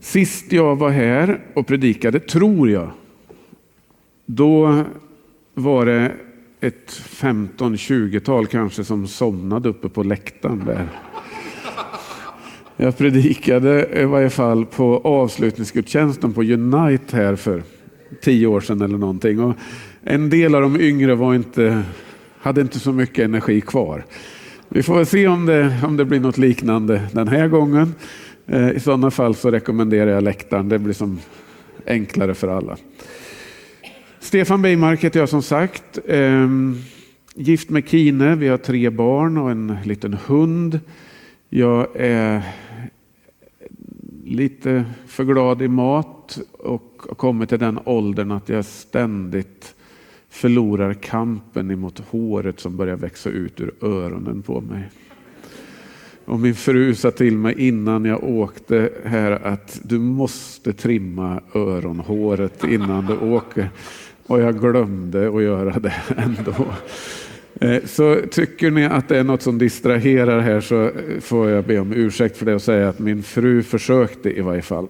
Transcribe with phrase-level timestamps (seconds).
[0.00, 2.90] Sist jag var här och predikade, tror jag,
[4.26, 4.84] då
[5.54, 6.12] var det
[6.60, 10.88] ett 15-20-tal kanske som somnade uppe på läktaren där.
[12.76, 17.62] Jag predikade i varje fall på avslutningsgudstjänsten på Unite här för
[18.20, 19.40] tio år sedan eller någonting.
[19.40, 19.56] Och
[20.02, 21.82] en del av de yngre var inte,
[22.38, 24.04] hade inte så mycket energi kvar.
[24.68, 27.94] Vi får väl se om det, om det blir något liknande den här gången.
[28.52, 30.68] Eh, I sådana fall så rekommenderar jag läktaren.
[30.68, 31.18] Det blir som
[31.86, 32.76] enklare för alla.
[34.20, 35.98] Stefan Beimark heter jag som sagt.
[36.08, 36.76] Ehm,
[37.34, 38.36] gift med Kine.
[38.36, 40.80] Vi har tre barn och en liten hund.
[41.48, 42.42] Jag är
[44.24, 49.74] lite för glad i mat och har kommit till den åldern att jag ständigt
[50.28, 54.90] förlorar kampen emot håret som börjar växa ut ur öronen på mig.
[56.24, 62.64] Och min fru sa till mig innan jag åkte här att du måste trimma öronhåret
[62.64, 63.70] innan du åker.
[64.26, 66.66] Och jag glömde att göra det ändå.
[67.60, 70.90] Eh, så tycker ni att det är något som distraherar här så
[71.20, 74.62] får jag be om ursäkt för det och säga att min fru försökte i varje
[74.62, 74.88] fall.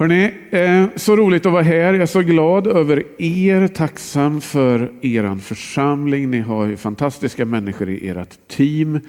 [0.00, 1.92] Hörrni, eh, så roligt att vara här.
[1.92, 6.30] Jag är så glad över er, tacksam för er församling.
[6.30, 9.00] Ni har ju fantastiska människor i ert team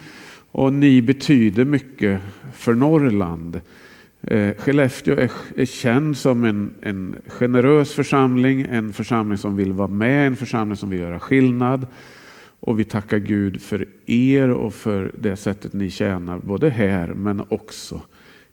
[0.52, 2.22] och ni betyder mycket
[2.53, 3.62] för Norrland.
[4.22, 9.88] Eh, Skellefteå är, är känd som en, en generös församling, en församling som vill vara
[9.88, 11.88] med, en församling som vill göra skillnad.
[12.59, 17.44] Och vi tackar Gud för er och för det sättet ni tjänar, både här men
[17.50, 18.02] också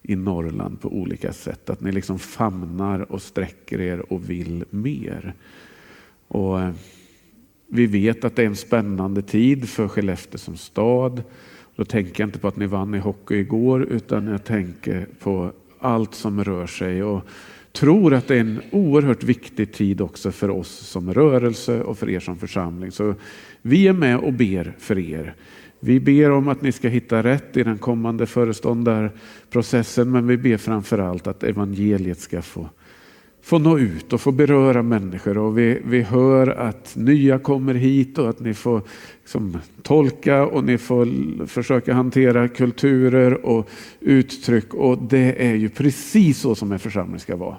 [0.02, 1.70] i Norrland på olika sätt.
[1.70, 5.34] Att ni liksom famnar och sträcker er och vill mer.
[6.28, 6.70] Och eh,
[7.66, 11.22] vi vet att det är en spännande tid för Skellefteå som stad.
[11.76, 15.52] Då tänker jag inte på att ni vann i hockey igår utan jag tänker på
[15.78, 17.22] allt som rör sig och
[17.72, 22.10] tror att det är en oerhört viktig tid också för oss som rörelse och för
[22.10, 22.92] er som församling.
[22.92, 23.14] Så
[23.62, 25.34] vi är med och ber för er.
[25.80, 30.56] Vi ber om att ni ska hitta rätt i den kommande föreståndarprocessen men vi ber
[30.56, 32.68] framför allt att evangeliet ska få
[33.48, 35.38] få nå ut och få beröra människor.
[35.38, 38.82] Och vi, vi hör att nya kommer hit och att ni får
[39.20, 43.68] liksom, tolka och ni får försöka hantera kulturer och
[44.00, 44.74] uttryck.
[44.74, 47.56] Och det är ju precis så som en församling ska vara.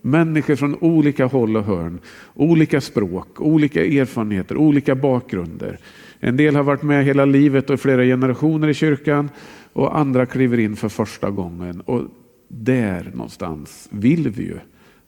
[0.00, 1.98] Människor från olika håll och hörn,
[2.34, 5.78] olika språk, olika erfarenheter, olika bakgrunder.
[6.24, 9.30] En del har varit med hela livet och flera generationer i kyrkan
[9.72, 11.80] och andra kliver in för första gången.
[11.80, 12.02] Och
[12.48, 14.58] där någonstans vill vi ju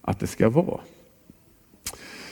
[0.00, 0.80] att det ska vara.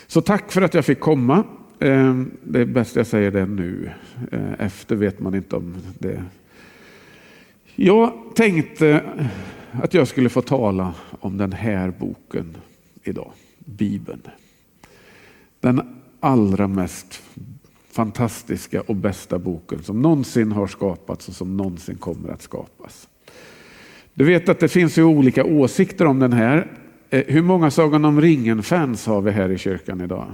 [0.07, 1.45] Så tack för att jag fick komma.
[1.79, 3.91] Ehm, det är bäst jag säger det nu.
[4.33, 6.25] Eh, efter vet man inte om det.
[7.75, 9.05] Jag tänkte
[9.73, 12.57] att jag skulle få tala om den här boken
[13.03, 14.23] idag, Bibeln.
[15.61, 15.81] Den
[16.21, 17.23] allra mest
[17.93, 23.09] fantastiska och bästa boken som någonsin har skapats och som någonsin kommer att skapas.
[24.15, 26.71] Du vet att det finns ju olika åsikter om den här.
[27.11, 30.27] Eh, hur många Sagan om ringen-fans har vi här i kyrkan idag?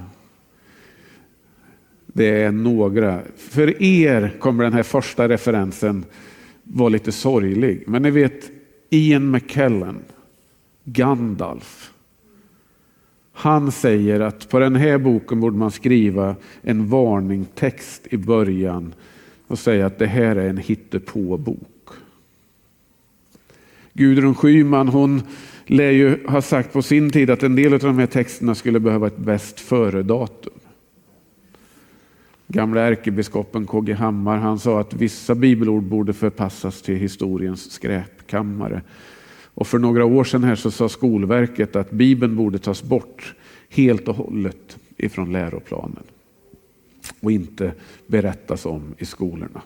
[2.07, 3.21] Det är några.
[3.37, 6.05] För er kommer den här första referensen
[6.63, 7.85] vara lite sorglig.
[7.87, 8.51] Men ni vet
[8.91, 9.99] Ian McKellen,
[10.85, 11.93] Gandalf.
[13.41, 18.95] Han säger att på den här boken borde man skriva en varningstext i början
[19.47, 21.89] och säga att det här är en hittepåbok.
[23.93, 25.23] Gudrun Schyman hon
[25.67, 28.81] lär ju ha sagt på sin tid att en del av de här texterna skulle
[28.81, 30.53] behöva ett bäst före-datum.
[32.47, 38.83] Gamla ärkebiskopen KG Hammar han sa att vissa bibelord borde förpassas till historiens skräpkammare.
[39.59, 43.35] Och för några år sedan här så sa Skolverket att Bibeln borde tas bort
[43.69, 46.03] helt och hållet ifrån läroplanen
[47.21, 47.73] och inte
[48.07, 49.63] berättas om i skolorna.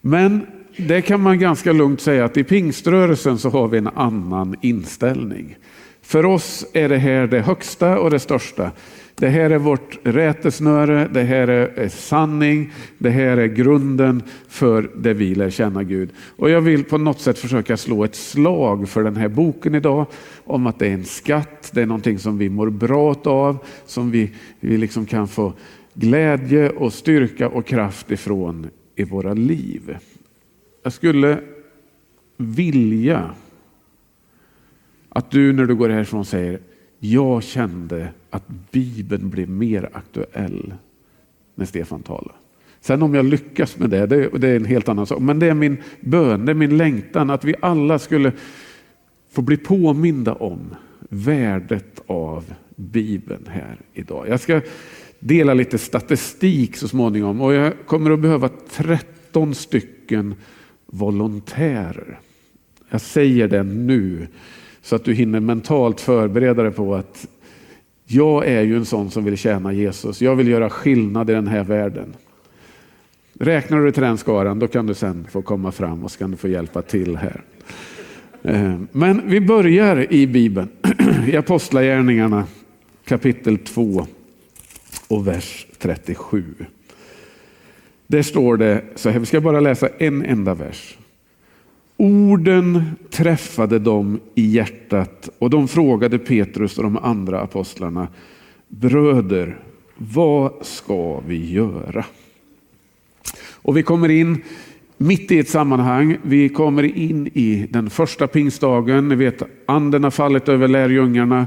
[0.00, 0.46] Men
[0.76, 5.56] det kan man ganska lugnt säga att i pingströrelsen så har vi en annan inställning.
[6.02, 8.70] För oss är det här det högsta och det största.
[9.18, 15.14] Det här är vårt rätesnöre, det här är sanning, det här är grunden för det
[15.14, 16.10] vi lär känna Gud.
[16.36, 20.06] Och jag vill på något sätt försöka slå ett slag för den här boken idag
[20.44, 24.10] om att det är en skatt, det är någonting som vi mår bra av, som
[24.10, 24.30] vi,
[24.60, 25.52] vi liksom kan få
[25.94, 29.96] glädje och styrka och kraft ifrån i våra liv.
[30.82, 31.40] Jag skulle
[32.36, 33.30] vilja
[35.08, 36.60] att du när du går härifrån säger
[36.98, 40.74] jag kände att Bibeln blev mer aktuell
[41.54, 42.34] när Stefan talade.
[42.80, 45.20] Sen om jag lyckas med det, det, är en helt annan sak.
[45.20, 48.32] Men det är min bön, det är min längtan att vi alla skulle
[49.30, 50.74] få bli påminda om
[51.08, 52.44] värdet av
[52.76, 54.28] Bibeln här idag.
[54.28, 54.60] Jag ska
[55.20, 60.34] dela lite statistik så småningom och jag kommer att behöva 13 stycken
[60.86, 62.18] volontärer.
[62.90, 64.26] Jag säger det nu
[64.82, 67.26] så att du hinner mentalt förbereda dig på att
[68.06, 70.22] jag är ju en sån som vill tjäna Jesus.
[70.22, 72.14] Jag vill göra skillnad i den här världen.
[73.40, 76.30] Räknar du till den skaran, då kan du sen få komma fram och så kan
[76.30, 77.42] du få hjälpa till här.
[78.42, 80.68] Eh, men vi börjar i Bibeln,
[81.26, 82.44] i Apostlagärningarna
[83.04, 84.06] kapitel 2
[85.08, 86.44] och vers 37.
[88.06, 90.98] Där står det så här, vi ska bara läsa en enda vers.
[92.00, 98.08] Orden träffade dem i hjärtat och de frågade Petrus och de andra apostlarna,
[98.68, 99.58] bröder,
[99.96, 102.04] vad ska vi göra?
[103.40, 104.42] Och vi kommer in
[104.96, 106.18] mitt i ett sammanhang.
[106.22, 109.08] Vi kommer in i den första pingstdagen.
[109.08, 111.46] Ni vet, anden har fallit över lärjungarna.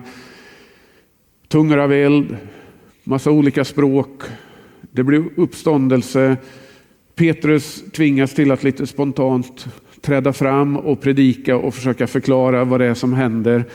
[1.48, 2.38] Tungor av eld,
[3.04, 4.22] massa olika språk.
[4.82, 6.38] Det blir uppståndelse.
[7.16, 9.68] Petrus tvingas till att lite spontant
[10.02, 13.66] träda fram och predika och försöka förklara vad det är som händer.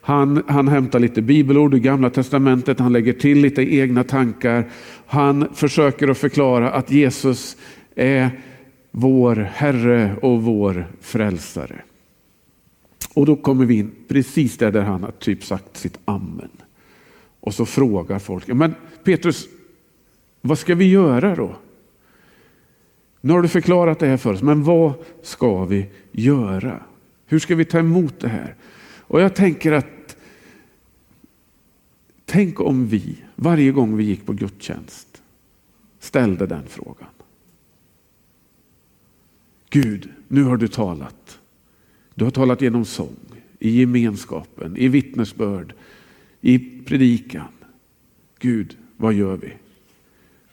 [0.00, 4.64] Han, han hämtar lite bibelord ur gamla testamentet, han lägger till lite egna tankar.
[5.06, 7.56] Han försöker att förklara att Jesus
[7.94, 8.30] är
[8.90, 11.76] vår Herre och vår frälsare.
[13.14, 16.50] Och då kommer vi in precis där, där han har typ sagt sitt amen.
[17.40, 18.74] Och så frågar folk, men
[19.04, 19.48] Petrus,
[20.40, 21.56] vad ska vi göra då?
[23.20, 26.82] Nu har du förklarat det här för oss, men vad ska vi göra?
[27.26, 28.54] Hur ska vi ta emot det här?
[28.98, 30.16] Och jag tänker att
[32.24, 35.22] tänk om vi varje gång vi gick på gudstjänst
[35.98, 37.08] ställde den frågan.
[39.70, 41.38] Gud, nu har du talat.
[42.14, 43.16] Du har talat genom sång,
[43.58, 45.74] i gemenskapen, i vittnesbörd,
[46.40, 47.52] i predikan.
[48.38, 49.52] Gud, vad gör vi?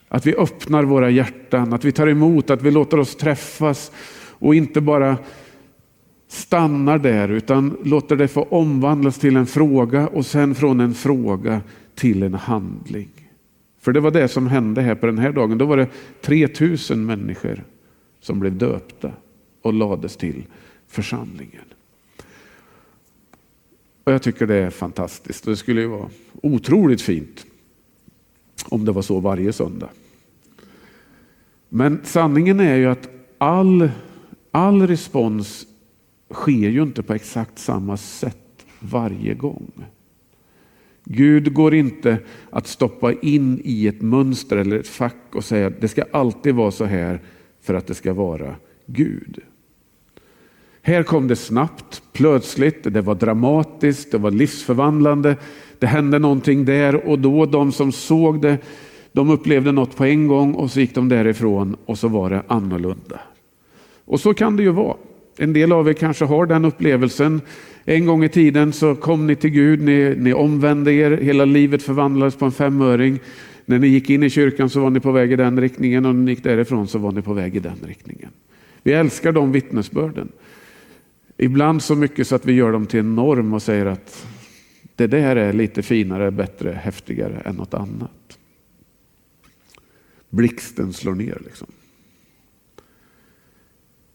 [0.07, 3.91] Att vi öppnar våra hjärtan, att vi tar emot, att vi låter oss träffas
[4.39, 5.17] och inte bara
[6.27, 11.61] stannar där utan låter det få omvandlas till en fråga och sen från en fråga
[11.95, 13.09] till en handling.
[13.79, 15.57] För det var det som hände här på den här dagen.
[15.57, 15.89] Då var det
[16.21, 17.63] 3000 människor
[18.19, 19.11] som blev döpta
[19.61, 20.43] och lades till
[20.87, 21.63] församlingen.
[24.03, 25.45] Och Jag tycker det är fantastiskt.
[25.45, 26.09] och Det skulle ju vara
[26.43, 27.45] otroligt fint
[28.69, 29.89] om det var så varje söndag.
[31.69, 33.89] Men sanningen är ju att all,
[34.51, 35.67] all respons
[36.33, 39.71] sker ju inte på exakt samma sätt varje gång.
[41.03, 42.17] Gud går inte
[42.49, 46.55] att stoppa in i ett mönster eller ett fack och säga att det ska alltid
[46.55, 47.21] vara så här
[47.61, 48.55] för att det ska vara
[48.85, 49.39] Gud.
[50.81, 55.37] Här kom det snabbt, plötsligt, det var dramatiskt, det var livsförvandlande.
[55.79, 58.57] Det hände någonting där och då de som såg det,
[59.11, 62.41] de upplevde något på en gång och så gick de därifrån och så var det
[62.47, 63.19] annorlunda.
[64.05, 64.95] Och så kan det ju vara.
[65.37, 67.41] En del av er kanske har den upplevelsen.
[67.85, 71.83] En gång i tiden så kom ni till Gud, ni, ni omvände er, hela livet
[71.83, 73.19] förvandlades på en femöring.
[73.65, 76.15] När ni gick in i kyrkan så var ni på väg i den riktningen och
[76.15, 78.29] när ni gick därifrån så var ni på väg i den riktningen.
[78.83, 80.29] Vi älskar de vittnesbörden.
[81.37, 84.27] Ibland så mycket så att vi gör dem till en norm och säger att
[84.97, 88.39] det där är lite finare, bättre, häftigare än något annat.
[90.29, 91.67] Blixten slår ner liksom.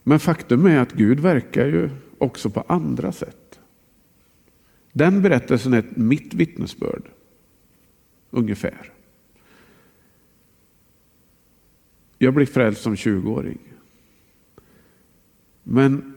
[0.03, 3.61] Men faktum är att Gud verkar ju också på andra sätt.
[4.93, 7.11] Den berättelsen är mitt vittnesbörd.
[8.31, 8.93] Ungefär.
[12.19, 13.59] Jag blev frälst som 20-åring.
[15.63, 16.15] Men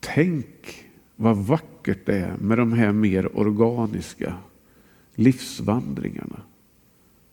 [0.00, 0.84] tänk
[1.16, 4.34] vad vackert vackert det är med de här mer organiska
[5.14, 6.40] livsvandringarna.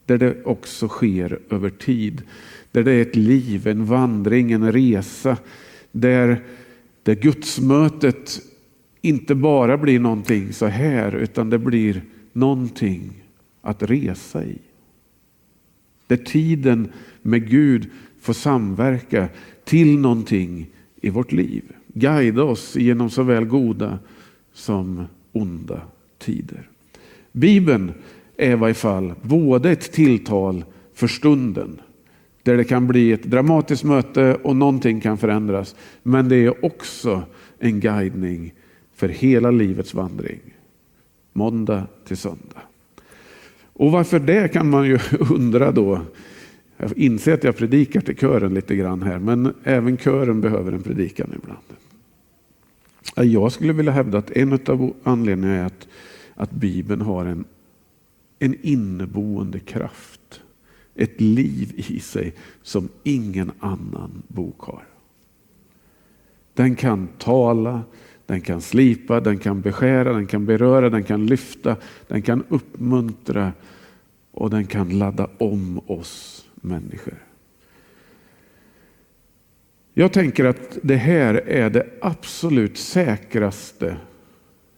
[0.06, 2.22] Där det också sker över tid.
[2.72, 5.38] Där det är ett liv, en vandring, en resa.
[5.91, 6.44] Där,
[7.03, 8.41] där gudsmötet
[9.01, 12.01] inte bara blir någonting så här utan det blir
[12.34, 13.24] någonting
[13.62, 14.58] att resa i.
[16.08, 16.91] Där tiden
[17.22, 17.89] med Gud
[18.22, 19.29] får samverka
[19.63, 20.70] till någonting
[21.01, 21.63] i vårt liv.
[21.94, 24.00] Guida oss genom såväl goda
[24.60, 25.82] som onda
[26.18, 26.70] tider.
[27.32, 27.92] Bibeln
[28.38, 31.82] är i varje fall både ett tilltal för stunden
[32.44, 35.75] där det kan bli ett dramatiskt möte och någonting kan förändras.
[36.04, 37.24] Men det är också
[37.60, 38.54] en guidning
[38.96, 40.39] för hela livets vandring.
[41.34, 42.62] Måndag till söndag.
[43.74, 45.00] Och varför det kan man ju
[45.30, 46.01] undra då.
[46.78, 50.84] Jag inser att jag predikar till kören lite grann här, men även kören behöver en
[50.84, 51.60] predikan ibland.
[53.15, 55.88] Jag skulle vilja hävda att en av anledningarna är att,
[56.36, 57.46] att Bibeln har en,
[58.39, 60.41] en inneboende kraft.
[60.96, 64.84] Ett liv i sig som ingen annan bok har.
[66.53, 67.82] Den kan tala,
[68.25, 71.75] den kan slipa, den kan beskära, den kan beröra, den kan lyfta,
[72.08, 73.53] den kan uppmuntra
[74.32, 77.28] och den kan ladda om oss människor.
[79.93, 83.98] Jag tänker att det här är det absolut säkraste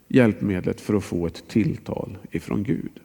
[0.08, 3.00] hjälpmedlet för att få ett tilltal ifrån Gud.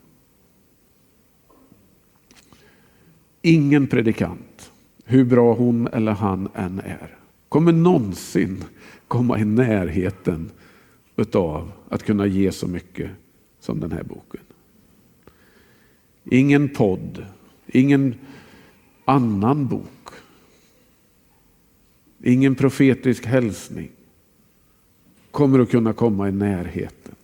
[3.43, 4.73] Ingen predikant,
[5.05, 7.17] hur bra hon eller han än är,
[7.49, 8.65] kommer någonsin
[9.09, 10.51] komma i närheten
[11.17, 13.11] utav att kunna ge så mycket
[13.61, 14.41] som den här boken.
[16.31, 17.25] Ingen podd,
[17.67, 18.15] ingen
[19.05, 20.06] annan bok,
[22.23, 23.91] ingen profetisk hälsning
[25.31, 27.15] kommer att kunna komma i närheten.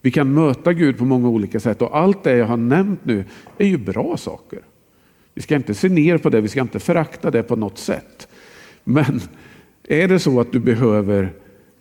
[0.00, 3.24] Vi kan möta Gud på många olika sätt och allt det jag har nämnt nu
[3.58, 4.60] är ju bra saker.
[5.34, 8.28] Vi ska inte se ner på det, vi ska inte förakta det på något sätt.
[8.84, 9.20] Men
[9.84, 11.32] är det så att du behöver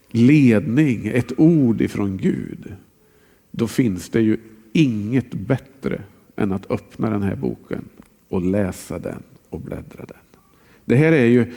[0.10, 2.74] ledning, ett ord ifrån Gud,
[3.52, 4.38] då finns det ju
[4.74, 6.02] inget bättre
[6.36, 7.86] än att öppna den här boken
[8.30, 10.18] och läsa den och bläddra den.
[10.86, 11.54] Det här är ju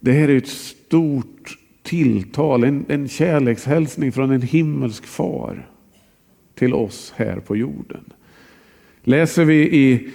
[0.00, 5.66] det här är ett stort tilltal, en, en kärlekshälsning från en himmelsk far
[6.54, 8.04] till oss här på jorden.
[9.02, 10.10] Läser vi i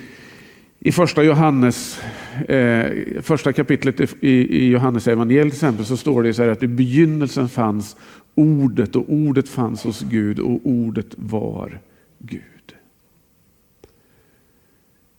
[0.80, 2.01] i första Johannes,
[2.48, 2.86] eh,
[3.22, 6.68] första kapitlet i, i Johannes evangeliet till exempel så står det så här att i
[6.68, 7.96] begynnelsen fanns
[8.36, 11.80] ordet och ordet fanns hos Gud och ordet var
[12.20, 12.54] Gud.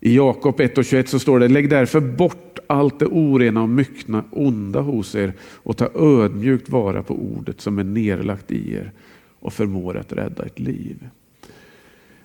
[0.01, 3.69] I Jakob 1 och 21 så står det, lägg därför bort allt det orena och
[3.69, 8.93] myckna onda hos er och ta ödmjukt vara på ordet som är nerlagt i er
[9.41, 11.09] och förmår att rädda ett liv.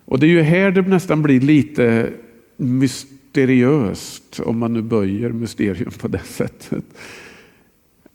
[0.06, 2.14] Och det är ju här det nästan blir lite
[2.58, 6.86] mysteriöst, om man nu böjer mysterium på det sättet.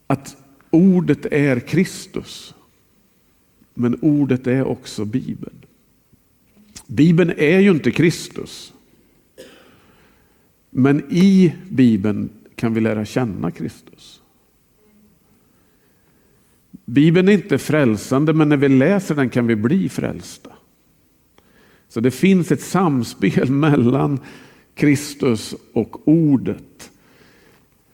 [0.07, 0.37] Att
[0.71, 2.55] ordet är Kristus.
[3.75, 5.57] Men ordet är också Bibeln.
[6.87, 8.73] Bibeln är ju inte Kristus.
[10.71, 14.21] Men i Bibeln kan vi lära känna Kristus.
[16.85, 20.51] Bibeln är inte frälsande, men när vi läser den kan vi bli frälsta.
[21.89, 24.21] Så det finns ett samspel mellan
[24.75, 26.91] Kristus och ordet.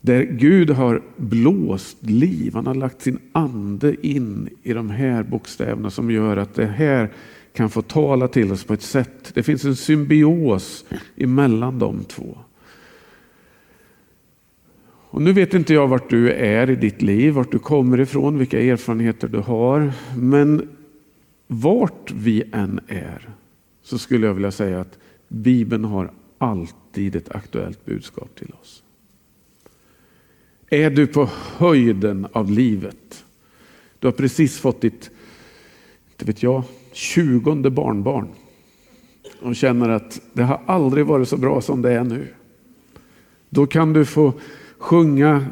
[0.01, 5.91] Där Gud har blåst liv, han har lagt sin ande in i de här bokstäverna
[5.91, 7.13] som gör att det här
[7.53, 9.31] kan få tala till oss på ett sätt.
[9.35, 10.85] Det finns en symbios
[11.17, 12.39] emellan de två.
[15.13, 18.39] Och nu vet inte jag vart du är i ditt liv, vart du kommer ifrån,
[18.39, 19.93] vilka erfarenheter du har.
[20.17, 20.69] Men
[21.47, 23.29] vart vi än är
[23.83, 28.83] så skulle jag vilja säga att Bibeln har alltid ett aktuellt budskap till oss.
[30.71, 33.25] Är du på höjden av livet?
[33.99, 35.11] Du har precis fått ditt,
[36.11, 38.29] inte vet jag, tjugonde barnbarn
[39.41, 42.27] och känner att det har aldrig varit så bra som det är nu.
[43.49, 44.33] Då kan du få
[44.83, 45.47] sjunga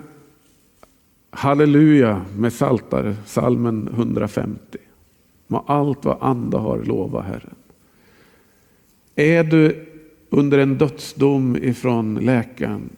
[1.31, 4.79] halleluja med saltar, salmen 150.
[5.47, 7.55] Må allt vad anda har lova Herren.
[9.15, 9.87] Är du
[10.31, 12.91] under en dödsdom ifrån läkaren,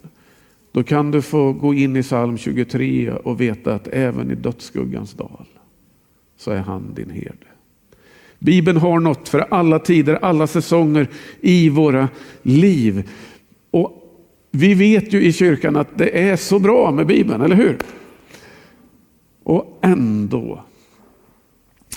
[0.72, 5.14] då kan du få gå in i psalm 23 och veta att även i dödsskuggans
[5.14, 5.46] dal
[6.36, 7.46] så är han din herde.
[8.38, 11.08] Bibeln har något för alla tider, alla säsonger
[11.40, 12.08] i våra
[12.42, 13.10] liv.
[13.70, 14.01] Och
[14.54, 17.78] vi vet ju i kyrkan att det är så bra med Bibeln, eller hur?
[19.42, 20.64] Och ändå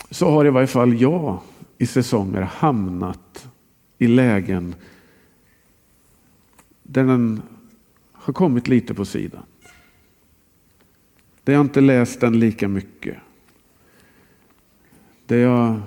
[0.10, 1.40] så har i varje fall jag
[1.78, 3.48] i säsonger hamnat
[3.98, 4.76] i lägen
[6.84, 7.42] där den
[8.12, 9.44] har kommit lite på sidan.
[11.44, 13.18] Där jag inte läst den lika mycket.
[15.26, 15.82] Där jag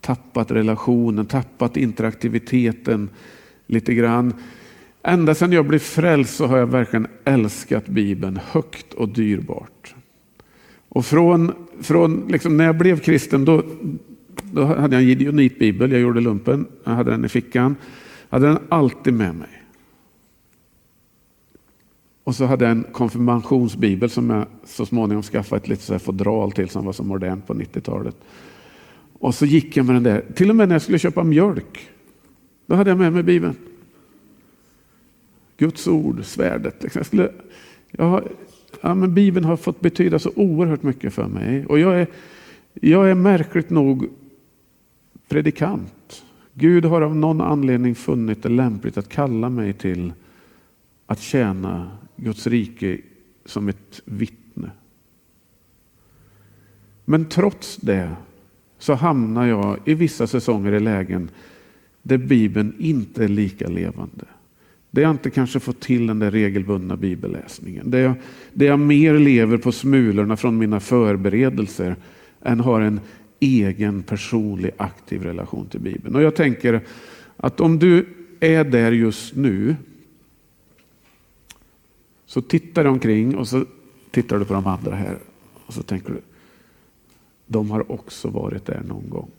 [0.00, 3.10] tappat relationen, tappat interaktiviteten
[3.66, 4.34] lite grann.
[5.08, 9.94] Ända sedan jag blev frälst så har jag verkligen älskat Bibeln högt och dyrbart.
[10.88, 13.62] Och från, från liksom när jag blev kristen då,
[14.42, 17.76] då hade jag en gideonitbibel, jag gjorde lumpen, jag hade den i fickan.
[18.28, 19.62] Jag hade den alltid med mig.
[22.24, 26.68] Och så hade jag en konfirmationsbibel som jag så småningom skaffade ett litet fodral till
[26.68, 28.16] som var så modernt på 90-talet.
[29.18, 31.88] Och så gick jag med den där, till och med när jag skulle köpa mjölk.
[32.66, 33.56] Då hade jag med mig Bibeln.
[35.56, 36.82] Guds ord, svärdet.
[36.82, 36.98] Liksom.
[36.98, 37.32] Jag skulle,
[37.90, 38.28] jag har,
[38.80, 41.66] ja, men Bibeln har fått betyda så oerhört mycket för mig.
[41.66, 42.06] Och jag är,
[42.80, 44.08] Jag är märkligt nog
[45.28, 46.24] predikant.
[46.54, 50.12] Gud har av någon anledning funnit det lämpligt att kalla mig till
[51.06, 52.98] att tjäna Guds rike
[53.44, 54.70] som ett vittne.
[57.04, 58.16] Men trots det
[58.78, 61.30] så hamnar jag i vissa säsonger i lägen
[62.02, 64.24] där Bibeln inte är lika levande.
[64.96, 67.90] Där jag inte kanske får till den där regelbundna bibelläsningen.
[67.90, 68.14] Där jag,
[68.52, 71.96] där jag mer lever på smulorna från mina förberedelser
[72.42, 73.00] än har en
[73.40, 76.16] egen personlig aktiv relation till Bibeln.
[76.16, 76.80] Och jag tänker
[77.36, 78.06] att om du
[78.40, 79.76] är där just nu
[82.26, 83.64] så tittar du omkring och så
[84.10, 85.18] tittar du på de andra här
[85.66, 86.20] och så tänker du
[87.46, 89.30] de har också varit där någon gång.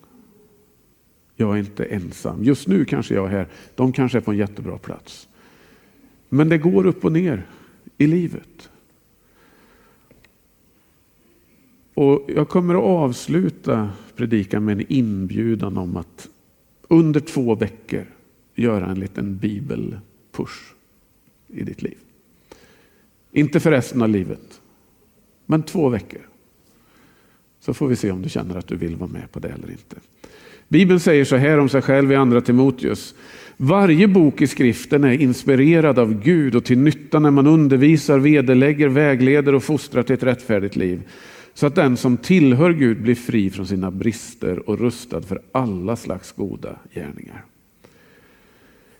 [1.36, 2.44] Jag är inte ensam.
[2.44, 3.48] Just nu kanske jag är här.
[3.76, 5.28] De kanske är på en jättebra plats.
[6.30, 7.48] Men det går upp och ner
[7.98, 8.70] i livet.
[11.94, 16.30] Och Jag kommer att avsluta predikan med en inbjudan om att
[16.88, 18.06] under två veckor
[18.56, 20.74] göra en liten bibelpush
[21.48, 21.98] i ditt liv.
[23.32, 24.62] Inte för resten av livet,
[25.46, 26.22] men två veckor.
[27.60, 29.72] Så får vi se om du känner att du vill vara med på det eller
[29.72, 29.96] inte.
[30.68, 33.16] Bibeln säger så här om sig själv i andra Timoteus.
[33.58, 38.88] Varje bok i skriften är inspirerad av Gud och till nytta när man undervisar, vederlägger,
[38.88, 41.02] vägleder och fostrar till ett rättfärdigt liv.
[41.54, 45.96] Så att den som tillhör Gud blir fri från sina brister och rustad för alla
[45.96, 47.46] slags goda gärningar.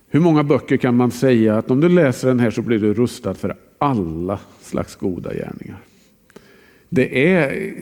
[0.08, 2.94] Hur många böcker kan man säga att om du läser den här så blir du
[2.94, 5.78] rustad för alla slags goda gärningar?
[6.88, 7.72] Det är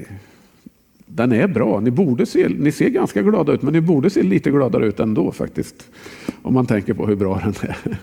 [1.17, 1.81] den är bra.
[1.81, 5.01] Ni, borde se, ni ser ganska glada ut, men ni borde se lite gladare ut
[5.01, 5.91] ändå faktiskt.
[6.43, 7.99] Om man tänker på hur bra den är.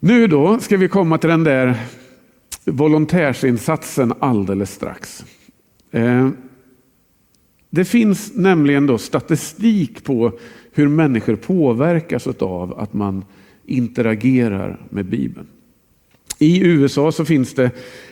[0.00, 1.74] Nu då ska vi komma till den där
[2.64, 5.24] volontärsinsatsen alldeles strax.
[5.90, 6.28] Eh,
[7.70, 10.32] det finns nämligen då statistik på
[10.72, 13.24] hur människor påverkas av att man
[13.66, 15.46] interagerar med Bibeln.
[16.38, 17.70] I USA så finns det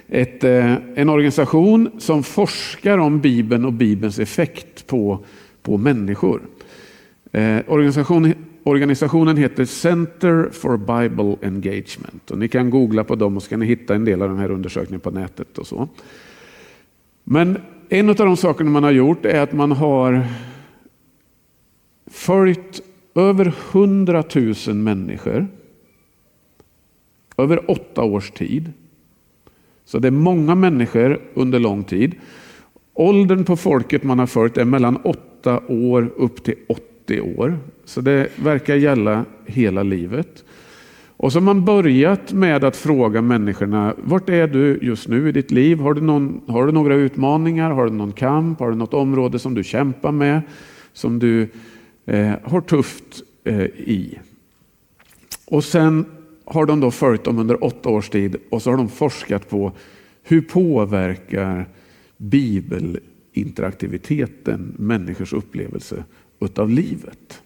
[0.08, 5.24] ett, eh, en organisation som forskar om Bibeln och Bibelns effekt på,
[5.62, 6.42] på människor.
[7.32, 12.30] Eh, organisation, organisationen heter Center for Bible Engagement.
[12.30, 14.38] Och ni kan googla på dem och så kan ni hitta en del av den
[14.38, 15.58] här undersökningen på nätet.
[15.58, 15.88] och så.
[17.24, 20.26] Men en av de sakerna man har gjort är att man har
[22.06, 22.82] följt
[23.14, 24.24] över 100
[24.66, 25.46] 000 människor
[27.36, 28.72] över åtta års tid.
[29.86, 32.14] Så det är många människor under lång tid.
[32.94, 37.58] Åldern på folket man har följt är mellan åtta år upp till 80 år.
[37.84, 40.44] Så det verkar gälla hela livet.
[41.16, 45.32] Och så har man börjat med att fråga människorna, vart är du just nu i
[45.32, 45.78] ditt liv?
[45.78, 47.70] Har du, någon, har du några utmaningar?
[47.70, 48.60] Har du någon kamp?
[48.60, 50.42] Har du något område som du kämpar med?
[50.92, 51.48] Som du
[52.06, 54.18] eh, har tufft eh, i?
[55.46, 56.04] Och sen
[56.46, 59.72] har de då följt dem under åtta års tid och så har de forskat på
[60.22, 61.68] hur påverkar
[62.16, 66.04] bibelinteraktiviteten människors upplevelse
[66.40, 67.42] utav livet.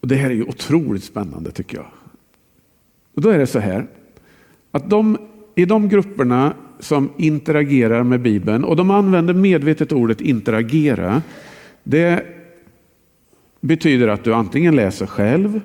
[0.00, 1.86] Och Det här är ju otroligt spännande tycker jag.
[3.14, 3.86] Och Då är det så här
[4.70, 5.18] att de,
[5.54, 11.22] i de grupperna som interagerar med Bibeln och de använder medvetet ordet interagera.
[11.82, 12.26] Det
[13.60, 15.60] betyder att du antingen läser själv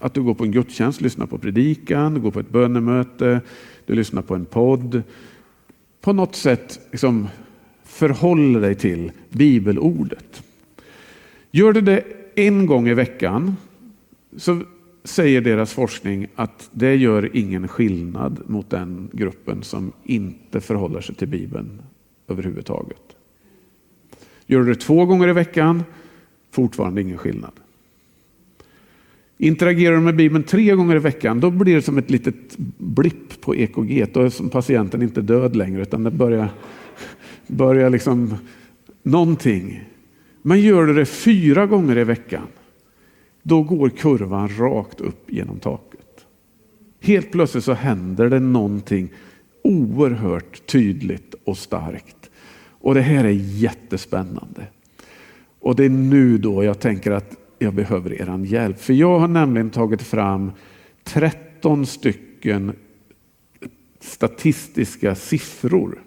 [0.00, 3.40] att du går på en gudstjänst, lyssnar på predikan, du går på ett bönemöte,
[3.86, 5.02] du lyssnar på en podd.
[6.00, 7.28] På något sätt liksom
[7.84, 10.42] förhåller dig till bibelordet.
[11.50, 12.04] Gör du det
[12.34, 13.56] en gång i veckan
[14.36, 14.62] så
[15.04, 21.14] säger deras forskning att det gör ingen skillnad mot den gruppen som inte förhåller sig
[21.14, 21.82] till Bibeln
[22.28, 23.16] överhuvudtaget.
[24.46, 25.84] Gör du det två gånger i veckan,
[26.50, 27.52] fortfarande ingen skillnad.
[29.44, 33.40] Interagerar du med Bibeln tre gånger i veckan, då blir det som ett litet blipp
[33.40, 34.06] på EKG.
[34.12, 36.48] Då är patienten inte död längre, utan det börjar,
[37.46, 38.34] börjar liksom
[39.02, 39.84] någonting.
[40.42, 42.46] Men gör du det fyra gånger i veckan,
[43.42, 46.26] då går kurvan rakt upp genom taket.
[47.00, 49.08] Helt plötsligt så händer det någonting
[49.62, 52.30] oerhört tydligt och starkt.
[52.68, 54.66] Och det här är jättespännande.
[55.60, 58.80] Och det är nu då jag tänker att jag behöver er hjälp.
[58.80, 60.52] För jag har nämligen tagit fram
[61.04, 62.72] 13 stycken
[64.00, 65.98] statistiska siffror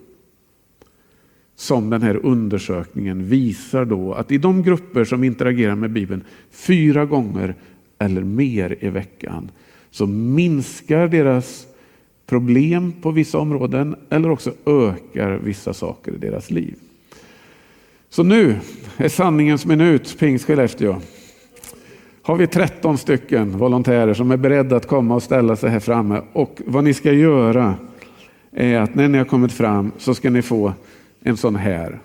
[1.55, 7.05] som den här undersökningen visar då att i de grupper som interagerar med Bibeln fyra
[7.05, 7.55] gånger
[7.99, 9.51] eller mer i veckan
[9.91, 11.67] så minskar deras
[12.25, 16.75] problem på vissa områden eller också ökar vissa saker i deras liv.
[18.09, 18.55] Så nu
[18.97, 21.01] är sanningens minut, Pingst Skellefteå.
[22.27, 26.21] Har vi 13 stycken volontärer som är beredda att komma och ställa sig här framme.
[26.33, 27.75] Och vad ni ska göra
[28.51, 30.73] är att när ni har kommit fram så ska ni få
[31.21, 31.99] en sån här.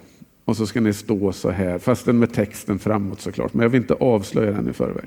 [0.45, 3.55] Och så ska ni stå så här, fastän med texten framåt såklart.
[3.55, 5.05] Men jag vill inte avslöja den i förväg.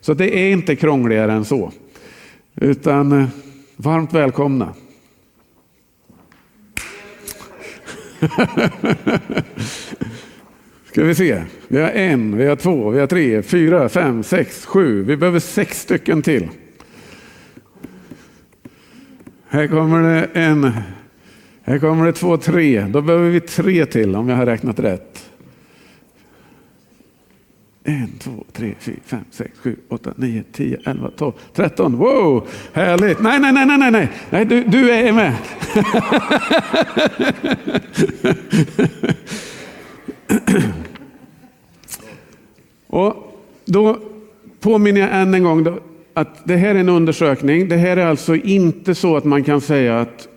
[0.00, 1.72] Så det är inte krångligare än så.
[2.54, 3.28] Utan eh,
[3.76, 4.74] varmt välkomna.
[10.90, 11.42] Ska vi se.
[11.68, 15.02] Vi har en, vi har två, vi har tre, fyra, fem, sex, sju.
[15.02, 16.48] Vi behöver sex stycken till.
[19.48, 20.72] Här kommer det en.
[21.62, 22.86] Här kommer det två, tre.
[22.90, 25.30] Då behöver vi tre till om jag har räknat rätt.
[27.84, 31.96] En, två, tre, fyra, fem, sex, sju, åtta, nio, tio, elva, tolv, tretton.
[31.96, 33.20] Wow, härligt.
[33.20, 35.34] Nej, nej, nej, nej, nej, nej, du, du är med.
[42.86, 43.14] Och
[43.64, 43.98] då
[44.60, 45.78] påminner jag än en gång
[46.14, 47.68] att det här är en undersökning.
[47.68, 50.28] Det här är alltså inte så att man kan säga att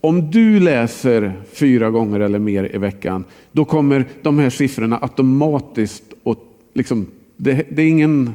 [0.00, 6.04] om du läser fyra gånger eller mer i veckan, då kommer de här siffrorna automatiskt
[6.22, 6.38] och
[6.74, 8.34] liksom, det, det är ingen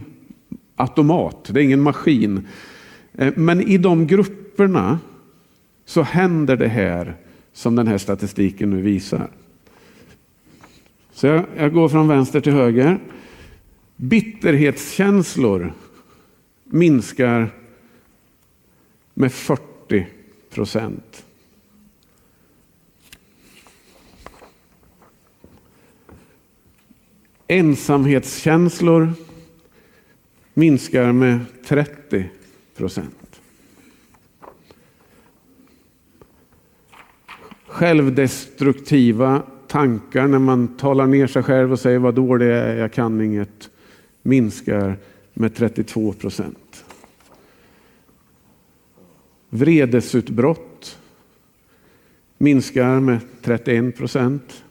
[0.76, 2.48] automat, det är ingen maskin.
[3.14, 5.00] Eh, men i de grupperna
[5.86, 7.16] så händer det här
[7.54, 9.28] som den här statistiken nu visar.
[11.18, 13.00] Så jag, jag går från vänster till höger.
[13.96, 15.74] Bitterhetskänslor
[16.64, 17.50] minskar
[19.14, 20.08] med 40
[20.50, 21.26] procent.
[27.48, 29.14] Ensamhetskänslor
[30.54, 32.30] minskar med 30
[32.76, 33.42] procent.
[37.68, 42.94] Självdestruktiva tankar när man talar ner sig själv och säger vad dålig jag är, jag
[42.94, 43.70] kan inget,
[44.22, 44.98] minskar
[45.34, 46.86] med 32 procent.
[49.50, 50.98] Vredesutbrott
[52.38, 54.64] minskar med 31 procent.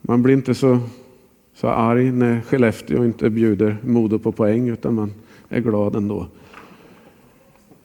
[0.00, 0.80] Man blir inte så,
[1.54, 5.14] så arg när Skellefteå inte bjuder Modo på poäng utan man
[5.48, 6.26] är glad ändå.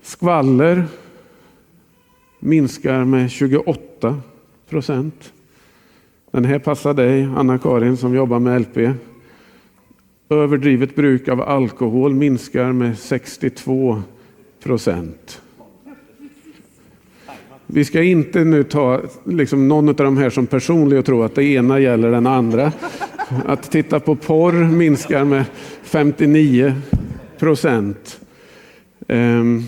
[0.02, 0.86] Skvaller
[2.40, 4.22] minskar med 28
[4.70, 5.34] procent.
[6.32, 8.94] Den här passar dig, Anna-Karin, som jobbar med LP.
[10.30, 14.02] Överdrivet bruk av alkohol minskar med 62
[14.64, 15.42] procent.
[17.68, 21.36] Vi ska inte nu ta liksom någon av de här som personlig och tro att
[21.36, 22.72] det ena gäller den andra.
[23.46, 25.46] Att titta på porr minskar med
[25.84, 26.76] 59
[27.40, 28.20] procent.
[29.08, 29.66] Um,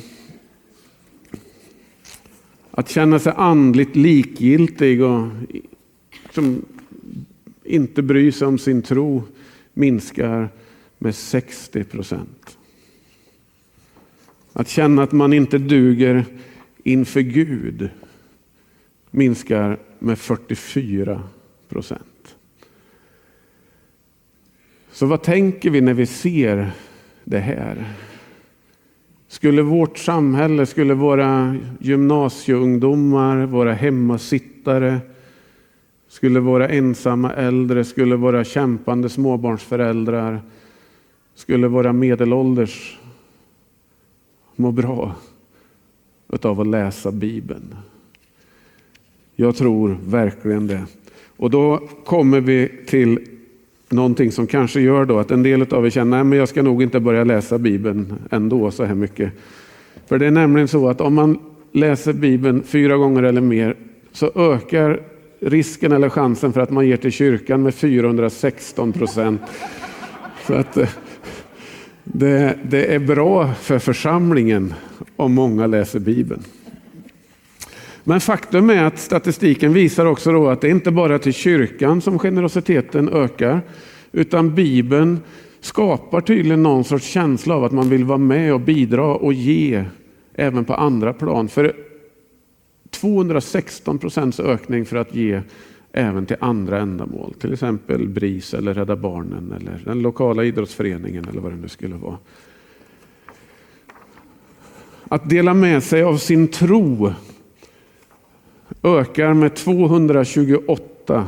[2.80, 5.28] att känna sig andligt likgiltig och
[6.32, 6.66] som
[7.64, 9.24] inte bry sig om sin tro
[9.74, 10.50] minskar
[10.98, 12.58] med 60 procent.
[14.54, 16.26] Att känna att man inte duger
[16.84, 17.90] inför Gud
[19.12, 21.24] minskar med 44
[21.70, 22.36] procent.
[24.92, 26.72] Så vad tänker vi när vi ser
[27.24, 27.94] det här?
[29.32, 35.00] Skulle vårt samhälle, skulle våra gymnasieungdomar, våra hemmasittare,
[36.08, 40.42] skulle våra ensamma äldre, skulle våra kämpande småbarnsföräldrar,
[41.36, 43.00] skulle våra medelålders
[44.56, 45.16] må bra
[46.42, 47.76] av att läsa Bibeln.
[49.36, 50.86] Jag tror verkligen det.
[51.38, 53.39] Och då kommer vi till
[53.90, 56.84] någonting som kanske gör då att en del av er känner att jag ska nog
[56.84, 59.32] inte börja läsa Bibeln ändå så här mycket.
[60.08, 61.40] För det är nämligen så att om man
[61.72, 63.76] läser Bibeln fyra gånger eller mer
[64.12, 65.00] så ökar
[65.40, 69.42] risken eller chansen för att man ger till kyrkan med 416 procent.
[70.48, 70.90] Så att eh,
[72.04, 74.74] det, det är bra för församlingen
[75.16, 76.44] om många läser Bibeln.
[78.04, 82.02] Men faktum är att statistiken visar också då att det inte bara är till kyrkan
[82.02, 83.62] som generositeten ökar,
[84.12, 85.20] utan Bibeln
[85.62, 89.86] skapar tydligen någon sorts känsla av att man vill vara med och bidra och ge
[90.36, 91.50] även på andra plan.
[91.50, 91.74] För
[92.90, 95.42] 216 procents ökning för att ge
[95.92, 101.42] även till andra ändamål, till exempel BRIS eller Rädda Barnen eller den lokala idrottsföreningen eller
[101.42, 102.18] vad det nu skulle vara.
[105.08, 107.14] Att dela med sig av sin tro
[108.84, 111.28] ökar med 228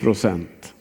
[0.00, 0.74] procent.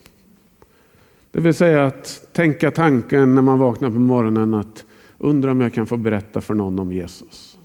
[1.32, 4.86] Det vill säga att tänka tanken när man vaknar på morgonen att
[5.17, 7.58] undra om jag kan få berätta för någon om Jesus.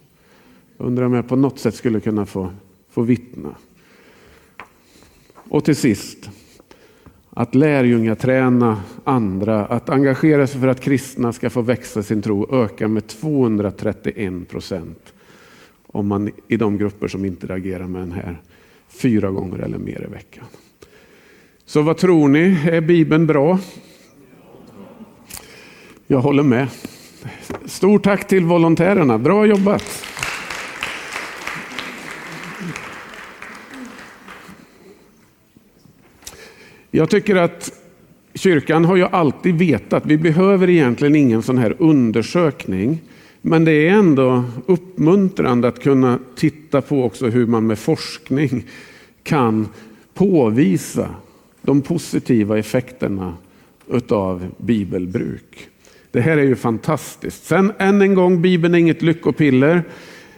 [0.79, 2.51] Undrar om jag på något sätt skulle kunna få,
[2.91, 3.55] få vittna.
[5.33, 6.31] Och till sist,
[7.31, 12.89] att lärjungaträna andra, att engagera sig för att kristna ska få växa sin tro ökar
[12.89, 15.13] med 231 procent
[15.93, 18.41] om man i de grupper som interagerar med den här
[18.89, 20.45] fyra gånger eller mer i veckan.
[21.65, 22.59] Så vad tror ni?
[22.71, 23.59] Är Bibeln bra?
[26.07, 26.69] Jag håller med.
[27.65, 29.19] Stort tack till volontärerna.
[29.19, 30.07] Bra jobbat!
[36.91, 37.73] Jag tycker att
[38.35, 43.01] kyrkan har ju alltid vetat, vi behöver egentligen ingen sån här undersökning.
[43.43, 48.65] Men det är ändå uppmuntrande att kunna titta på också hur man med forskning
[49.23, 49.69] kan
[50.15, 51.09] påvisa
[51.63, 53.35] de positiva effekterna
[53.89, 55.69] utav bibelbruk.
[56.11, 57.45] Det här är ju fantastiskt.
[57.45, 59.83] Sen än en gång, Bibeln är inget lyckopiller.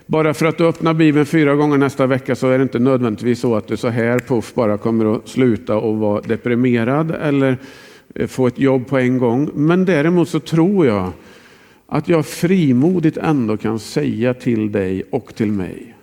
[0.06, 3.40] Bara för att du öppnar Bibeln fyra gånger nästa vecka så är det inte nödvändigtvis
[3.40, 7.58] så att du så här puff bara kommer att sluta och vara deprimerad eller
[8.26, 9.50] få ett jobb på en gång.
[9.54, 11.12] Men däremot så tror jag
[11.92, 15.94] att jag frimodigt ändå kan säga till dig och till mig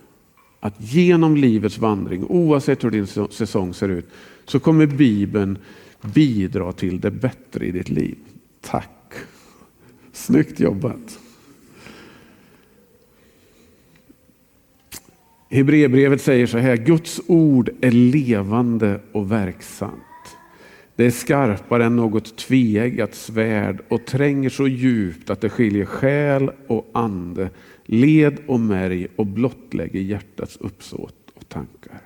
[0.60, 4.08] att genom livets vandring, oavsett hur din säsong ser ut,
[4.44, 5.58] så kommer Bibeln
[6.02, 8.16] bidra till det bättre i ditt liv.
[8.60, 9.12] Tack!
[10.12, 11.18] Snyggt jobbat!
[15.48, 20.09] Hebreerbrevet säger så här, Guds ord är levande och verksamt.
[21.00, 26.50] Det är skarpare än något tveeggat svärd och tränger så djupt att det skiljer själ
[26.66, 27.50] och ande,
[27.84, 32.00] led och märg och blottlägger hjärtats uppsåt och tankar.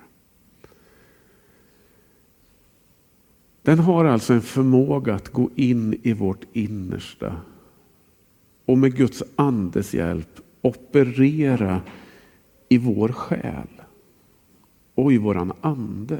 [3.61, 7.35] Den har alltså en förmåga att gå in i vårt innersta
[8.65, 11.81] och med Guds andes hjälp operera
[12.69, 13.81] i vår själ
[14.95, 16.19] och i våran ande.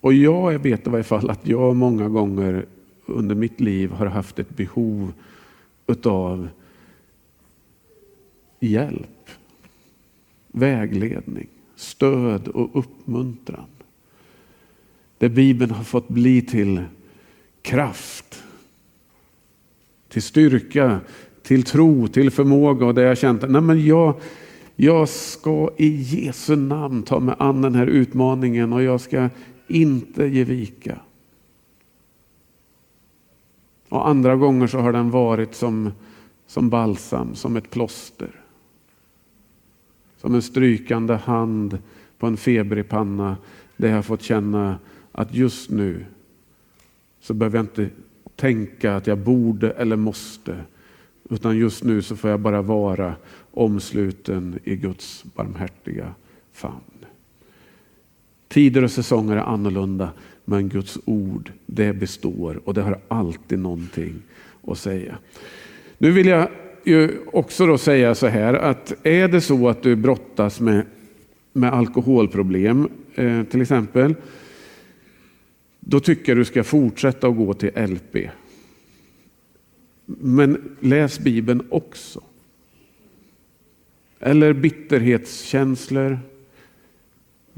[0.00, 2.66] Och jag vet i varje fall att jag många gånger
[3.06, 5.12] under mitt liv har haft ett behov
[5.86, 6.48] utav
[8.60, 9.30] hjälp,
[10.48, 13.66] vägledning, stöd och uppmuntran.
[15.18, 16.82] Där Bibeln har fått bli till
[17.62, 18.42] kraft,
[20.08, 21.00] till styrka,
[21.42, 24.14] till tro, till förmåga och där jag känt att jag,
[24.76, 29.28] jag ska i Jesu namn ta mig an den här utmaningen och jag ska
[29.68, 31.00] inte ge vika.
[33.88, 35.92] Och andra gånger så har den varit som,
[36.46, 38.30] som balsam, som ett plåster.
[40.16, 41.78] Som en strykande hand
[42.18, 43.36] på en febrig panna
[43.76, 44.78] där jag fått känna
[45.12, 46.04] att just nu
[47.20, 47.90] så behöver jag inte
[48.36, 50.64] tänka att jag borde eller måste.
[51.30, 53.14] Utan just nu så får jag bara vara
[53.50, 56.14] omsluten i Guds barmhärtiga
[56.52, 56.97] famn.
[58.48, 60.10] Tider och säsonger är annorlunda,
[60.44, 64.14] men Guds ord det består och det har alltid någonting
[64.66, 65.18] att säga.
[65.98, 66.48] Nu vill jag
[66.84, 70.86] ju också då säga så här att är det så att du brottas med,
[71.52, 74.14] med alkoholproblem eh, till exempel,
[75.80, 78.30] då tycker jag du ska fortsätta att gå till LP.
[80.06, 82.22] Men läs Bibeln också.
[84.20, 86.18] Eller bitterhetskänslor,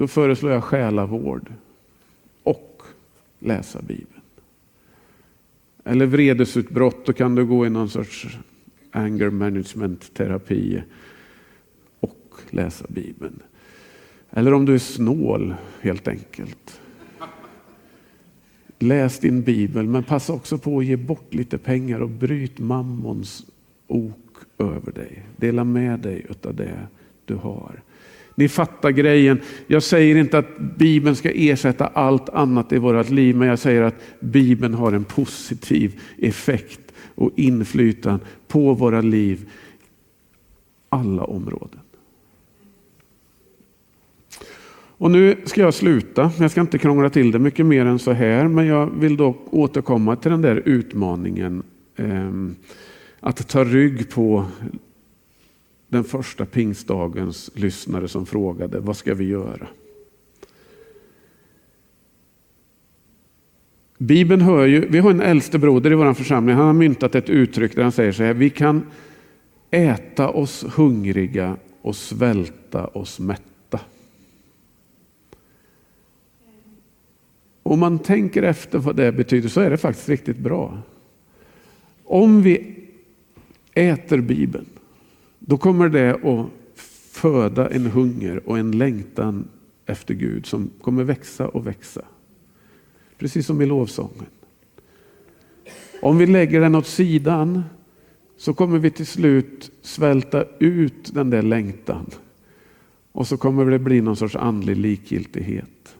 [0.00, 1.52] då föreslår jag själavård
[2.42, 2.82] och
[3.38, 4.22] läsa Bibeln.
[5.84, 8.38] Eller vredesutbrott, då kan du gå i någon sorts
[8.90, 10.82] anger management terapi
[12.00, 13.42] och läsa Bibeln.
[14.30, 16.80] Eller om du är snål helt enkelt.
[18.78, 23.46] Läs din bibel, men passa också på att ge bort lite pengar och bryt mammons
[23.86, 25.22] ok över dig.
[25.36, 26.86] Dela med dig av det
[27.24, 27.82] du har.
[28.40, 29.40] Ni fattar grejen.
[29.66, 33.82] Jag säger inte att Bibeln ska ersätta allt annat i vårt liv, men jag säger
[33.82, 36.80] att Bibeln har en positiv effekt
[37.14, 39.48] och inflytande på våra liv,
[40.88, 41.80] alla områden.
[44.72, 46.30] Och nu ska jag sluta.
[46.38, 49.36] Jag ska inte krångla till det mycket mer än så här, men jag vill då
[49.50, 51.62] återkomma till den där utmaningen
[51.96, 52.30] eh,
[53.20, 54.46] att ta rygg på
[55.90, 59.66] den första pingstdagens lyssnare som frågade vad ska vi göra?
[63.98, 67.30] Bibeln hör ju, vi har en äldste broder i vår församling, han har myntat ett
[67.30, 68.86] uttryck där han säger så här, vi kan
[69.70, 73.80] äta oss hungriga och svälta oss mätta.
[77.62, 80.78] Om man tänker efter vad det betyder så är det faktiskt riktigt bra.
[82.04, 82.76] Om vi
[83.74, 84.66] äter Bibeln
[85.50, 86.46] då kommer det att
[87.10, 89.48] föda en hunger och en längtan
[89.86, 92.02] efter Gud som kommer växa och växa.
[93.18, 94.26] Precis som i lovsången.
[96.02, 97.62] Om vi lägger den åt sidan
[98.36, 102.06] så kommer vi till slut svälta ut den där längtan.
[103.12, 105.96] Och så kommer det bli någon sorts andlig likgiltighet.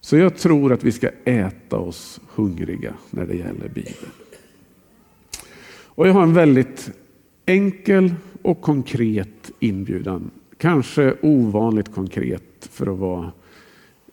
[0.00, 4.12] Så jag tror att vi ska äta oss hungriga när det gäller Bibeln.
[5.84, 6.90] Och jag har en väldigt
[7.46, 8.14] enkel
[8.46, 10.30] och konkret inbjudan.
[10.58, 13.32] Kanske ovanligt konkret för att vara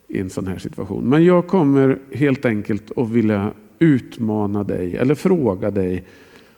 [0.07, 1.09] i en sån här situation.
[1.09, 6.03] Men jag kommer helt enkelt att vilja utmana dig eller fråga dig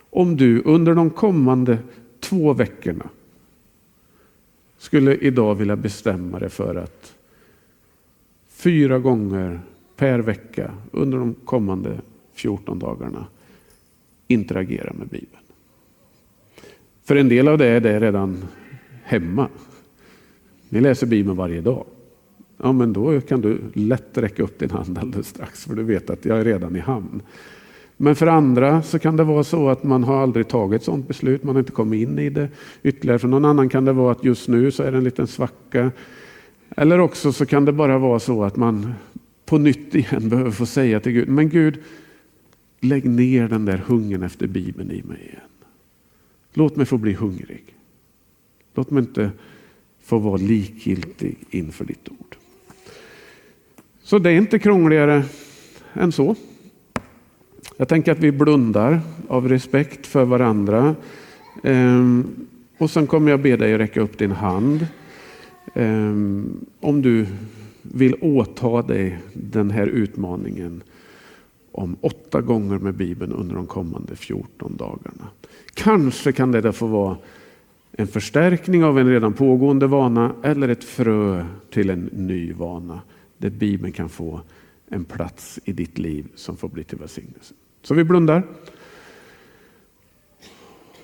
[0.10, 1.78] om du under de kommande
[2.20, 3.10] två veckorna
[4.78, 7.16] skulle idag vilja bestämma dig för att
[8.50, 9.62] fyra gånger
[9.96, 12.02] per vecka under de kommande
[12.34, 13.28] 14 dagarna
[14.28, 15.45] interagera med Bibeln.
[17.06, 18.44] För en del av det är det redan
[19.04, 19.48] hemma.
[20.70, 21.86] Ni läser Bibeln varje dag.
[22.58, 26.10] Ja, men då kan du lätt räcka upp din hand alldeles strax, för du vet
[26.10, 27.22] att jag är redan i hamn.
[27.98, 31.08] Men för andra så kan det vara så att man har aldrig tagit ett sådant
[31.08, 32.50] beslut, man har inte kommit in i det
[32.84, 33.20] ytterligare.
[33.20, 35.92] För någon annan kan det vara att just nu så är det en liten svacka.
[36.78, 38.94] Eller också så kan det bara vara så att man
[39.46, 41.78] på nytt igen behöver få säga till Gud, men Gud,
[42.80, 45.55] lägg ner den där hungern efter Bibeln i mig igen.
[46.58, 47.64] Låt mig få bli hungrig.
[48.74, 49.32] Låt mig inte
[50.04, 52.36] få vara likgiltig inför ditt ord.
[54.02, 55.24] Så det är inte krångligare
[55.94, 56.36] än så.
[57.78, 60.96] Jag tänker att vi blundar av respekt för varandra.
[61.64, 62.28] Ehm,
[62.78, 64.88] och sen kommer jag be dig räcka upp din hand.
[65.74, 67.28] Ehm, om du
[67.82, 70.84] vill åta dig den här utmaningen
[71.76, 75.28] om åtta gånger med Bibeln under de kommande 14 dagarna.
[75.74, 77.18] Kanske kan det få vara
[77.92, 83.02] en förstärkning av en redan pågående vana eller ett frö till en ny vana
[83.38, 84.42] där Bibeln kan få
[84.90, 87.54] en plats i ditt liv som får bli till välsignelse.
[87.82, 88.44] Så vi blundar.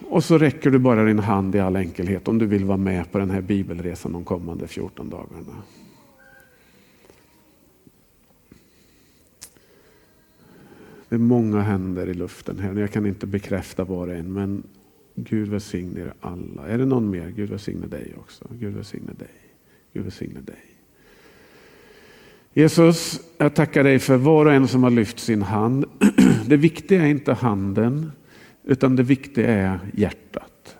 [0.10, 3.12] Och så räcker du bara din hand i all enkelhet om du vill vara med
[3.12, 5.64] på den här bibelresan de kommande 14 dagarna.
[11.12, 12.76] Det är många händer i luften här.
[12.76, 14.64] Jag kan inte bekräfta var och en, men
[15.16, 16.68] Gud välsigne er alla.
[16.68, 17.30] Är det någon mer?
[17.30, 18.46] Gud välsigne dig också.
[18.60, 19.32] Gud välsigne dig.
[19.94, 20.64] Gud välsigne dig.
[22.54, 25.86] Jesus, jag tackar dig för var och en som har lyft sin hand.
[26.48, 28.12] Det viktiga är inte handen,
[28.64, 30.78] utan det viktiga är hjärtat.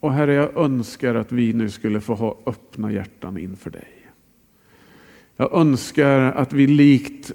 [0.00, 3.88] Och Herre, jag önskar att vi nu skulle få ha öppna hjärtan inför dig.
[5.36, 7.32] Jag önskar att vi likt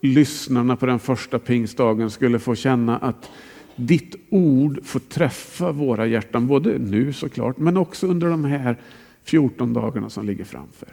[0.00, 3.30] lyssnarna på den första pingstdagen skulle få känna att
[3.76, 8.76] ditt ord får träffa våra hjärtan, både nu såklart, men också under de här
[9.24, 10.88] 14 dagarna som ligger framför.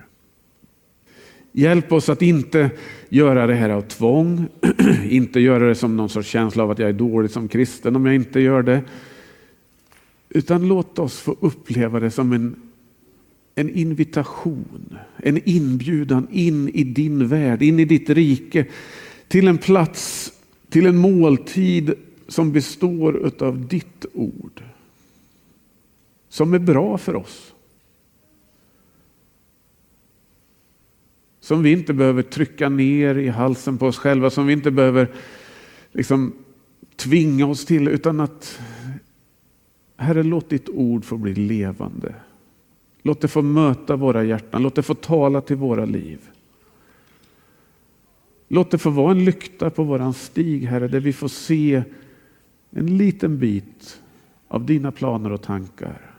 [1.52, 2.70] Hjälp oss att inte
[3.10, 4.48] göra det här av tvång,
[5.10, 8.06] inte göra det som någon sorts känsla av att jag är dålig som kristen om
[8.06, 8.82] jag inte gör det.
[10.30, 12.56] Utan låt oss få uppleva det som en,
[13.56, 18.66] en invitation, en inbjudan in i din värld, in i ditt rike,
[19.28, 20.34] till en plats,
[20.70, 21.94] till en måltid
[22.28, 24.64] som består av ditt ord.
[26.30, 27.54] Som är bra för oss.
[31.40, 35.12] Som vi inte behöver trycka ner i halsen på oss själva, som vi inte behöver
[35.92, 36.34] liksom
[36.96, 38.60] tvinga oss till, utan att
[39.98, 42.16] Herre, låt ditt ord få bli levande.
[43.06, 46.30] Låt det få möta våra hjärtan, låt det få tala till våra liv.
[48.48, 51.84] Låt det få vara en lykta på våran stig, Herre, där vi får se
[52.72, 54.02] en liten bit
[54.48, 56.12] av dina planer och tankar.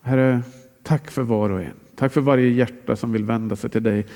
[0.00, 0.42] Herre,
[0.82, 1.76] tack för var och en.
[1.94, 4.06] Tack för varje hjärta som vill vända sig till dig.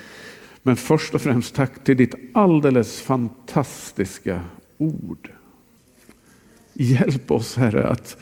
[0.63, 4.41] Men först och främst tack till ditt alldeles fantastiska
[4.79, 5.31] ord.
[6.73, 8.17] Hjälp oss Herre att,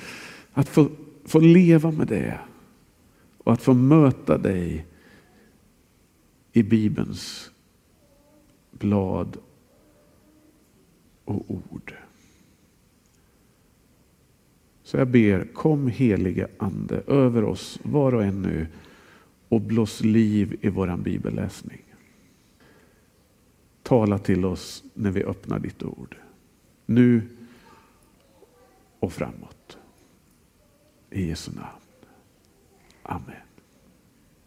[0.54, 0.90] att få,
[1.24, 2.38] få leva med det
[3.38, 4.86] och att få möta dig
[6.52, 7.50] i Bibelns
[8.70, 9.36] blad
[11.24, 11.94] och ord.
[14.82, 18.66] Så jag ber, kom helige Ande över oss var och en nu
[19.48, 21.82] och blås liv i våran bibelläsning.
[23.82, 26.16] Tala till oss när vi öppnar ditt ord.
[26.86, 27.22] Nu
[28.98, 29.53] och framåt.
[31.14, 31.80] I Jesu namn.
[33.06, 33.43] Amen.